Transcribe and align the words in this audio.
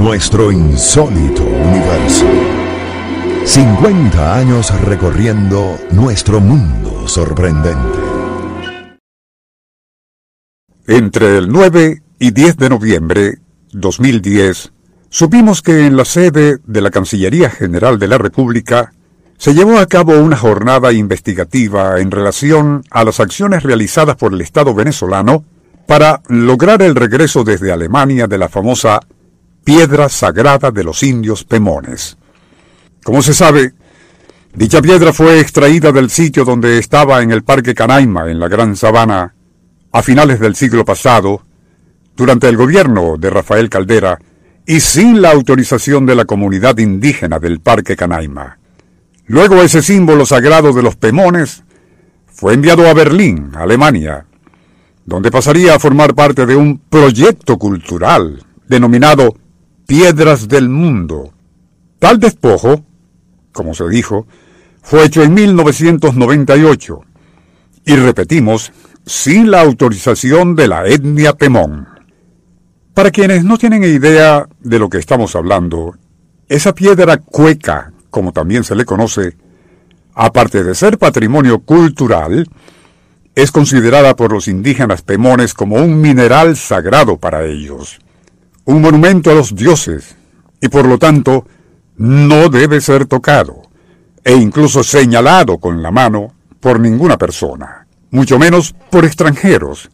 Nuestro 0.00 0.50
insólito 0.50 1.42
universo. 1.42 2.24
50 3.44 4.34
años 4.34 4.72
recorriendo 4.80 5.76
nuestro 5.90 6.40
mundo 6.40 7.06
sorprendente. 7.06 7.98
Entre 10.86 11.36
el 11.36 11.52
9 11.52 12.02
y 12.18 12.30
10 12.30 12.56
de 12.56 12.70
noviembre 12.70 13.38
2010, 13.72 14.72
supimos 15.10 15.60
que 15.60 15.84
en 15.84 15.98
la 15.98 16.06
sede 16.06 16.60
de 16.64 16.80
la 16.80 16.90
Cancillería 16.90 17.50
General 17.50 17.98
de 17.98 18.08
la 18.08 18.16
República 18.16 18.94
se 19.36 19.52
llevó 19.52 19.78
a 19.80 19.86
cabo 19.86 20.18
una 20.18 20.38
jornada 20.38 20.94
investigativa 20.94 22.00
en 22.00 22.10
relación 22.10 22.84
a 22.90 23.04
las 23.04 23.20
acciones 23.20 23.64
realizadas 23.64 24.16
por 24.16 24.32
el 24.32 24.40
Estado 24.40 24.72
venezolano 24.72 25.44
para 25.86 26.22
lograr 26.28 26.80
el 26.80 26.94
regreso 26.94 27.44
desde 27.44 27.70
Alemania 27.70 28.26
de 28.26 28.38
la 28.38 28.48
famosa 28.48 29.00
piedra 29.64 30.08
sagrada 30.08 30.70
de 30.70 30.84
los 30.84 31.02
indios 31.02 31.44
Pemones. 31.44 32.16
Como 33.02 33.22
se 33.22 33.34
sabe, 33.34 33.72
dicha 34.54 34.82
piedra 34.82 35.12
fue 35.12 35.40
extraída 35.40 35.92
del 35.92 36.10
sitio 36.10 36.44
donde 36.44 36.78
estaba 36.78 37.22
en 37.22 37.30
el 37.30 37.42
Parque 37.42 37.74
Canaima, 37.74 38.30
en 38.30 38.38
la 38.38 38.48
Gran 38.48 38.76
Sabana, 38.76 39.34
a 39.92 40.02
finales 40.02 40.40
del 40.40 40.54
siglo 40.54 40.84
pasado, 40.84 41.42
durante 42.16 42.48
el 42.48 42.56
gobierno 42.56 43.16
de 43.18 43.30
Rafael 43.30 43.68
Caldera, 43.68 44.18
y 44.66 44.80
sin 44.80 45.20
la 45.22 45.32
autorización 45.32 46.06
de 46.06 46.14
la 46.14 46.26
comunidad 46.26 46.78
indígena 46.78 47.38
del 47.38 47.60
Parque 47.60 47.96
Canaima. 47.96 48.58
Luego 49.26 49.62
ese 49.62 49.82
símbolo 49.82 50.26
sagrado 50.26 50.72
de 50.72 50.82
los 50.82 50.96
Pemones 50.96 51.64
fue 52.26 52.54
enviado 52.54 52.88
a 52.88 52.94
Berlín, 52.94 53.52
Alemania, 53.54 54.26
donde 55.04 55.30
pasaría 55.30 55.74
a 55.74 55.78
formar 55.78 56.14
parte 56.14 56.46
de 56.46 56.56
un 56.56 56.78
proyecto 56.78 57.58
cultural 57.58 58.44
denominado 58.68 59.34
Piedras 59.90 60.46
del 60.46 60.68
Mundo. 60.68 61.32
Tal 61.98 62.20
despojo, 62.20 62.84
como 63.50 63.74
se 63.74 63.88
dijo, 63.88 64.24
fue 64.82 65.04
hecho 65.04 65.24
en 65.24 65.34
1998 65.34 67.00
y 67.86 67.96
repetimos, 67.96 68.70
sin 69.04 69.50
la 69.50 69.62
autorización 69.62 70.54
de 70.54 70.68
la 70.68 70.86
etnia 70.86 71.32
Pemón. 71.32 71.88
Para 72.94 73.10
quienes 73.10 73.42
no 73.42 73.58
tienen 73.58 73.82
idea 73.82 74.46
de 74.60 74.78
lo 74.78 74.88
que 74.88 74.98
estamos 74.98 75.34
hablando, 75.34 75.96
esa 76.48 76.72
piedra 76.72 77.16
cueca, 77.16 77.92
como 78.10 78.30
también 78.30 78.62
se 78.62 78.76
le 78.76 78.84
conoce, 78.84 79.36
aparte 80.14 80.62
de 80.62 80.76
ser 80.76 80.98
patrimonio 80.98 81.62
cultural, 81.62 82.48
es 83.34 83.50
considerada 83.50 84.14
por 84.14 84.30
los 84.30 84.46
indígenas 84.46 85.02
pemones 85.02 85.52
como 85.52 85.74
un 85.78 86.00
mineral 86.00 86.56
sagrado 86.56 87.16
para 87.16 87.44
ellos, 87.44 87.98
un 88.70 88.82
monumento 88.82 89.30
a 89.30 89.34
los 89.34 89.54
dioses, 89.54 90.16
y 90.60 90.68
por 90.68 90.86
lo 90.86 90.98
tanto 90.98 91.46
no 91.96 92.48
debe 92.48 92.80
ser 92.80 93.06
tocado, 93.06 93.62
e 94.22 94.34
incluso 94.34 94.84
señalado 94.84 95.58
con 95.58 95.82
la 95.82 95.90
mano 95.90 96.32
por 96.60 96.78
ninguna 96.78 97.18
persona, 97.18 97.86
mucho 98.10 98.38
menos 98.38 98.74
por 98.90 99.04
extranjeros. 99.04 99.90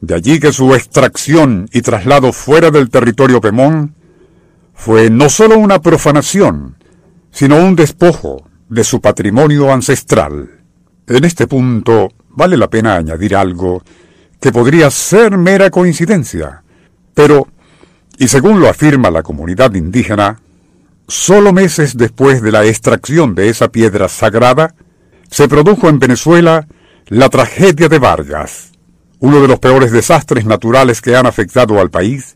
De 0.00 0.14
allí 0.14 0.40
que 0.40 0.52
su 0.52 0.74
extracción 0.74 1.68
y 1.72 1.82
traslado 1.82 2.32
fuera 2.32 2.70
del 2.70 2.90
territorio 2.90 3.40
pemón 3.40 3.94
fue 4.74 5.10
no 5.10 5.28
solo 5.28 5.58
una 5.58 5.80
profanación, 5.80 6.76
sino 7.30 7.56
un 7.56 7.76
despojo 7.76 8.48
de 8.68 8.84
su 8.84 9.00
patrimonio 9.00 9.72
ancestral. 9.72 10.62
En 11.06 11.24
este 11.24 11.46
punto 11.46 12.10
vale 12.30 12.56
la 12.56 12.68
pena 12.70 12.96
añadir 12.96 13.36
algo 13.36 13.82
que 14.40 14.52
podría 14.52 14.90
ser 14.90 15.36
mera 15.36 15.70
coincidencia, 15.70 16.62
pero, 17.14 17.48
y 18.18 18.28
según 18.28 18.60
lo 18.60 18.68
afirma 18.68 19.10
la 19.10 19.22
comunidad 19.22 19.74
indígena, 19.74 20.40
solo 21.06 21.52
meses 21.52 21.96
después 21.96 22.42
de 22.42 22.52
la 22.52 22.66
extracción 22.66 23.34
de 23.34 23.48
esa 23.48 23.68
piedra 23.68 24.08
sagrada, 24.08 24.74
se 25.30 25.48
produjo 25.48 25.88
en 25.88 25.98
Venezuela 25.98 26.66
la 27.06 27.28
tragedia 27.28 27.88
de 27.88 27.98
Vargas, 27.98 28.72
uno 29.20 29.40
de 29.40 29.48
los 29.48 29.58
peores 29.60 29.92
desastres 29.92 30.44
naturales 30.44 31.00
que 31.00 31.16
han 31.16 31.26
afectado 31.26 31.80
al 31.80 31.90
país, 31.90 32.34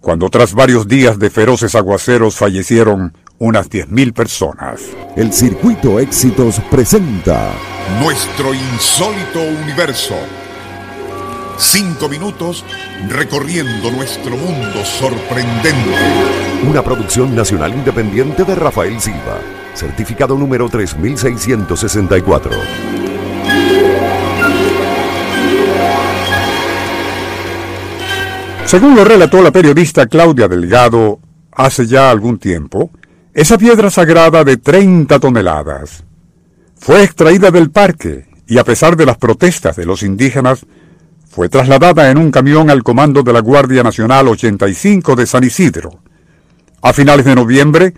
cuando 0.00 0.28
tras 0.28 0.54
varios 0.54 0.86
días 0.86 1.18
de 1.18 1.30
feroces 1.30 1.74
aguaceros 1.74 2.36
fallecieron 2.36 3.12
unas 3.38 3.70
10.000 3.70 4.12
personas. 4.12 4.80
El 5.16 5.32
Circuito 5.32 6.00
Éxitos 6.00 6.60
presenta 6.70 7.52
Nuestro 8.00 8.54
insólito 8.54 9.40
universo. 9.62 10.14
Cinco 11.58 12.08
minutos 12.08 12.64
recorriendo 13.08 13.90
nuestro 13.90 14.36
mundo 14.36 14.84
sorprendente. 14.84 15.72
Una 16.68 16.82
producción 16.82 17.34
nacional 17.34 17.72
independiente 17.72 18.44
de 18.44 18.54
Rafael 18.54 19.00
Silva. 19.00 19.38
Certificado 19.74 20.36
número 20.36 20.68
3664. 20.68 22.52
Según 28.66 28.96
lo 28.96 29.04
relató 29.04 29.42
la 29.42 29.50
periodista 29.50 30.06
Claudia 30.06 30.48
Delgado 30.48 31.20
hace 31.52 31.86
ya 31.86 32.10
algún 32.10 32.38
tiempo, 32.38 32.90
esa 33.32 33.56
piedra 33.56 33.90
sagrada 33.90 34.44
de 34.44 34.56
30 34.56 35.18
toneladas 35.20 36.04
fue 36.74 37.02
extraída 37.02 37.50
del 37.50 37.70
parque 37.70 38.26
y 38.46 38.58
a 38.58 38.64
pesar 38.64 38.96
de 38.96 39.06
las 39.06 39.18
protestas 39.18 39.76
de 39.76 39.86
los 39.86 40.02
indígenas, 40.02 40.66
fue 41.36 41.50
trasladada 41.50 42.10
en 42.10 42.16
un 42.16 42.30
camión 42.30 42.70
al 42.70 42.82
comando 42.82 43.22
de 43.22 43.30
la 43.30 43.40
Guardia 43.40 43.82
Nacional 43.82 44.26
85 44.26 45.14
de 45.16 45.26
San 45.26 45.44
Isidro. 45.44 46.00
A 46.80 46.94
finales 46.94 47.26
de 47.26 47.34
noviembre 47.34 47.92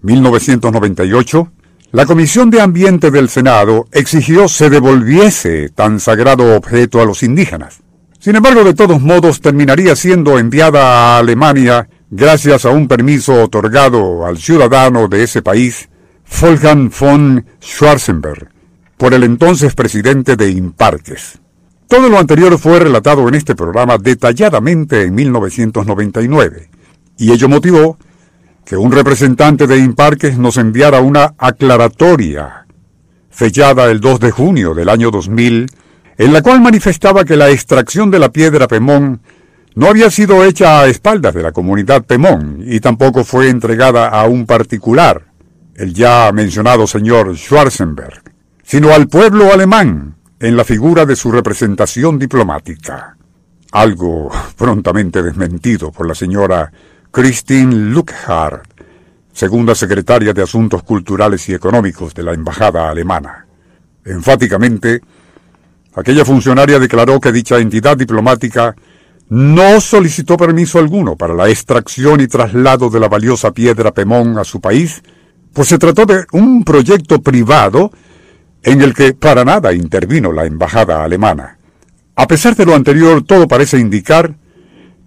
1998, 0.00 1.52
la 1.92 2.06
Comisión 2.06 2.48
de 2.48 2.62
Ambiente 2.62 3.10
del 3.10 3.28
Senado 3.28 3.88
exigió 3.92 4.48
se 4.48 4.70
devolviese 4.70 5.68
tan 5.68 6.00
sagrado 6.00 6.56
objeto 6.56 7.02
a 7.02 7.04
los 7.04 7.22
indígenas. 7.22 7.80
Sin 8.20 8.36
embargo, 8.36 8.64
de 8.64 8.72
todos 8.72 9.02
modos, 9.02 9.42
terminaría 9.42 9.94
siendo 9.94 10.38
enviada 10.38 10.80
a 10.80 11.18
Alemania 11.18 11.90
gracias 12.10 12.64
a 12.64 12.70
un 12.70 12.88
permiso 12.88 13.42
otorgado 13.42 14.24
al 14.24 14.38
ciudadano 14.38 15.08
de 15.08 15.24
ese 15.24 15.42
país, 15.42 15.90
Wolfgang 16.40 16.90
von 16.98 17.44
Schwarzenberg, 17.60 18.48
por 18.96 19.12
el 19.12 19.24
entonces 19.24 19.74
presidente 19.74 20.36
de 20.36 20.48
Imparques. 20.52 21.38
Todo 21.88 22.10
lo 22.10 22.18
anterior 22.18 22.58
fue 22.58 22.80
relatado 22.80 23.26
en 23.28 23.34
este 23.34 23.54
programa 23.54 23.96
detalladamente 23.96 25.04
en 25.04 25.14
1999, 25.14 26.68
y 27.16 27.32
ello 27.32 27.48
motivó 27.48 27.96
que 28.66 28.76
un 28.76 28.92
representante 28.92 29.66
de 29.66 29.78
Imparques 29.78 30.36
nos 30.36 30.58
enviara 30.58 31.00
una 31.00 31.34
aclaratoria, 31.38 32.66
fechada 33.30 33.90
el 33.90 34.00
2 34.00 34.20
de 34.20 34.30
junio 34.30 34.74
del 34.74 34.90
año 34.90 35.10
2000, 35.10 35.66
en 36.18 36.32
la 36.34 36.42
cual 36.42 36.60
manifestaba 36.60 37.24
que 37.24 37.38
la 37.38 37.48
extracción 37.48 38.10
de 38.10 38.18
la 38.18 38.28
piedra 38.32 38.68
Pemón 38.68 39.22
no 39.74 39.86
había 39.86 40.10
sido 40.10 40.44
hecha 40.44 40.82
a 40.82 40.88
espaldas 40.88 41.32
de 41.32 41.42
la 41.42 41.52
comunidad 41.52 42.04
Pemón 42.04 42.58
y 42.66 42.80
tampoco 42.80 43.24
fue 43.24 43.48
entregada 43.48 44.08
a 44.08 44.26
un 44.26 44.44
particular, 44.44 45.24
el 45.74 45.94
ya 45.94 46.30
mencionado 46.34 46.86
señor 46.86 47.34
Schwarzenberg, 47.34 48.22
sino 48.62 48.92
al 48.92 49.08
pueblo 49.08 49.50
alemán 49.50 50.17
en 50.40 50.56
la 50.56 50.64
figura 50.64 51.04
de 51.04 51.16
su 51.16 51.30
representación 51.30 52.18
diplomática. 52.18 53.16
Algo 53.72 54.30
prontamente 54.56 55.22
desmentido 55.22 55.92
por 55.92 56.06
la 56.06 56.14
señora 56.14 56.72
Christine 57.10 57.74
Luckhard, 57.90 58.62
segunda 59.32 59.74
secretaria 59.74 60.32
de 60.32 60.42
Asuntos 60.42 60.82
Culturales 60.82 61.48
y 61.48 61.54
Económicos 61.54 62.14
de 62.14 62.22
la 62.22 62.32
Embajada 62.32 62.88
Alemana. 62.88 63.46
Enfáticamente, 64.04 65.02
Aquella 65.98 66.24
funcionaria 66.24 66.78
declaró 66.78 67.20
que 67.20 67.32
dicha 67.32 67.58
entidad 67.58 67.96
diplomática 67.96 68.76
no 69.30 69.80
solicitó 69.80 70.36
permiso 70.36 70.78
alguno 70.78 71.16
para 71.16 71.34
la 71.34 71.48
extracción 71.48 72.20
y 72.20 72.28
traslado 72.28 72.88
de 72.88 73.00
la 73.00 73.08
valiosa 73.08 73.50
piedra 73.50 73.92
Pemón 73.92 74.38
a 74.38 74.44
su 74.44 74.60
país, 74.60 75.02
pues 75.52 75.66
se 75.66 75.76
trató 75.76 76.06
de 76.06 76.24
un 76.30 76.62
proyecto 76.62 77.20
privado 77.20 77.90
en 78.62 78.82
el 78.82 78.94
que 78.94 79.14
para 79.14 79.44
nada 79.44 79.72
intervino 79.72 80.32
la 80.32 80.46
embajada 80.46 81.04
alemana. 81.04 81.58
A 82.16 82.26
pesar 82.26 82.56
de 82.56 82.66
lo 82.66 82.74
anterior, 82.74 83.22
todo 83.24 83.46
parece 83.46 83.78
indicar 83.78 84.34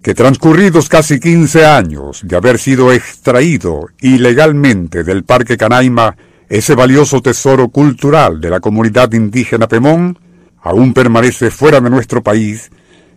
que 0.02 0.14
transcurridos 0.14 0.88
casi 0.88 1.20
15 1.20 1.64
años 1.64 2.22
de 2.24 2.36
haber 2.36 2.58
sido 2.58 2.92
extraído 2.92 3.88
ilegalmente 4.00 5.04
del 5.04 5.24
Parque 5.24 5.56
Canaima 5.56 6.16
ese 6.48 6.74
valioso 6.74 7.22
tesoro 7.22 7.68
cultural 7.68 8.40
de 8.40 8.50
la 8.50 8.60
comunidad 8.60 9.12
indígena 9.12 9.68
Pemón, 9.68 10.18
aún 10.60 10.92
permanece 10.92 11.50
fuera 11.50 11.80
de 11.80 11.88
nuestro 11.88 12.22
país 12.22 12.70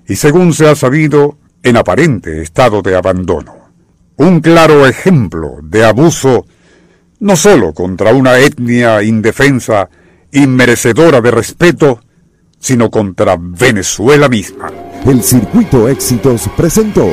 y 0.08 0.16
según 0.16 0.54
se 0.54 0.70
ha 0.70 0.76
sabido, 0.76 1.38
en 1.64 1.78
aparente 1.78 2.44
estado 2.44 2.84
de 2.84 2.96
abandono. 2.96 3.56
Un 4.18 4.40
claro 4.40 4.86
ejemplo 4.86 5.58
de 5.64 5.84
abuso 5.84 6.46
no 7.20 7.36
sólo 7.36 7.74
contra 7.74 8.14
una 8.14 8.38
etnia 8.38 9.02
indefensa 9.02 9.90
merecedora 10.42 11.22
de 11.22 11.32
respeto, 11.32 12.02
sino 12.60 12.90
contra 12.90 13.38
Venezuela 13.40 14.28
misma. 14.28 14.72
El 15.06 15.24
Circuito 15.24 15.88
Éxitos 15.88 16.50
presentó 16.58 17.08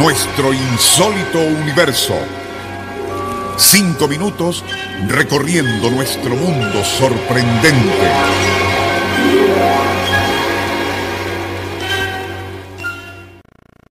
Nuestro 0.00 0.52
Insólito 0.52 1.40
Universo. 1.62 2.14
Cinco 3.56 4.08
minutos 4.08 4.64
recorriendo 5.08 5.90
nuestro 5.90 6.34
mundo 6.36 6.84
sorprendente. 6.84 8.08